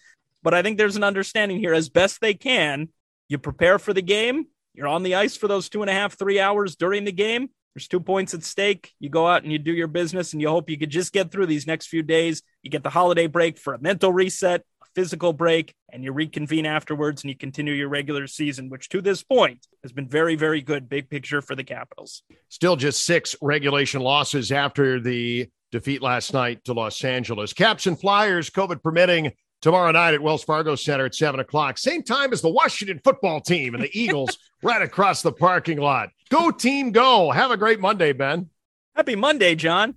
But 0.46 0.54
I 0.54 0.62
think 0.62 0.78
there's 0.78 0.94
an 0.94 1.02
understanding 1.02 1.58
here 1.58 1.74
as 1.74 1.88
best 1.88 2.20
they 2.20 2.32
can. 2.32 2.90
You 3.28 3.36
prepare 3.36 3.80
for 3.80 3.92
the 3.92 4.00
game, 4.00 4.46
you're 4.74 4.86
on 4.86 5.02
the 5.02 5.16
ice 5.16 5.36
for 5.36 5.48
those 5.48 5.68
two 5.68 5.80
and 5.82 5.90
a 5.90 5.92
half, 5.92 6.16
three 6.16 6.38
hours 6.38 6.76
during 6.76 7.04
the 7.04 7.10
game. 7.10 7.48
There's 7.74 7.88
two 7.88 7.98
points 7.98 8.32
at 8.32 8.44
stake. 8.44 8.92
You 9.00 9.08
go 9.08 9.26
out 9.26 9.42
and 9.42 9.50
you 9.50 9.58
do 9.58 9.72
your 9.72 9.88
business, 9.88 10.32
and 10.32 10.40
you 10.40 10.48
hope 10.48 10.70
you 10.70 10.78
could 10.78 10.90
just 10.90 11.12
get 11.12 11.32
through 11.32 11.46
these 11.46 11.66
next 11.66 11.88
few 11.88 12.04
days. 12.04 12.42
You 12.62 12.70
get 12.70 12.84
the 12.84 12.90
holiday 12.90 13.26
break 13.26 13.58
for 13.58 13.74
a 13.74 13.80
mental 13.80 14.12
reset, 14.12 14.60
a 14.84 14.86
physical 14.94 15.32
break, 15.32 15.74
and 15.92 16.04
you 16.04 16.12
reconvene 16.12 16.64
afterwards 16.64 17.24
and 17.24 17.28
you 17.28 17.36
continue 17.36 17.72
your 17.72 17.88
regular 17.88 18.28
season, 18.28 18.70
which 18.70 18.88
to 18.90 19.02
this 19.02 19.24
point 19.24 19.66
has 19.82 19.90
been 19.90 20.08
very, 20.08 20.36
very 20.36 20.62
good. 20.62 20.88
Big 20.88 21.10
picture 21.10 21.42
for 21.42 21.56
the 21.56 21.64
Capitals. 21.64 22.22
Still 22.50 22.76
just 22.76 23.04
six 23.04 23.34
regulation 23.42 24.00
losses 24.00 24.52
after 24.52 25.00
the 25.00 25.48
defeat 25.72 26.02
last 26.02 26.32
night 26.32 26.62
to 26.66 26.72
Los 26.72 27.02
Angeles. 27.02 27.52
Caps 27.52 27.88
and 27.88 27.98
Flyers, 27.98 28.48
COVID 28.48 28.80
permitting, 28.80 29.32
tomorrow 29.60 29.90
night 29.92 30.14
at 30.14 30.20
Wells 30.22 30.44
Fargo 30.44 30.74
Center 30.74 31.06
at 31.06 31.14
seven 31.14 31.40
o'clock. 31.40 31.78
Same 31.78 32.02
time 32.02 32.32
as 32.32 32.40
the 32.42 32.50
Washington 32.50 33.00
football 33.02 33.40
team 33.40 33.74
and 33.74 33.82
the 33.82 33.90
Eagles 33.98 34.38
right 34.62 34.82
across 34.82 35.22
the 35.22 35.32
parking 35.32 35.78
lot. 35.78 36.10
Go 36.30 36.50
team, 36.50 36.90
go! 36.92 37.30
Have 37.30 37.50
a 37.50 37.56
great 37.56 37.80
Monday, 37.80 38.12
Ben. 38.12 38.50
Happy 38.94 39.14
Monday, 39.16 39.54
John. 39.54 39.94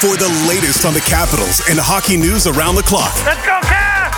For 0.00 0.16
the 0.16 0.28
latest 0.48 0.86
on 0.86 0.94
the 0.94 1.00
Capitals 1.00 1.60
and 1.68 1.78
hockey 1.78 2.16
news 2.16 2.46
around 2.46 2.74
the 2.76 2.82
clock. 2.82 3.12
Let's 3.26 3.44
go, 3.44 3.60
Caps! 3.60 4.16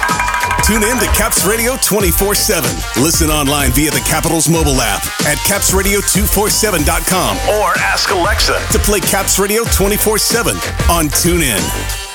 Tune 0.64 0.84
in 0.84 0.96
to 0.98 1.06
Caps 1.18 1.44
Radio 1.44 1.74
24 1.82 2.36
7. 2.36 2.70
Listen 3.02 3.30
online 3.30 3.72
via 3.72 3.90
the 3.90 3.98
Capitals 4.06 4.48
mobile 4.48 4.80
app 4.80 5.02
at 5.26 5.38
capsradio247.com 5.38 7.36
Or 7.58 7.74
ask 7.78 8.10
Alexa. 8.12 8.60
to 8.70 8.78
play 8.78 9.00
Caps 9.00 9.40
Radio 9.40 9.64
24 9.74 10.18
7 10.18 10.54
on 10.88 11.06
TuneIn. 11.06 12.11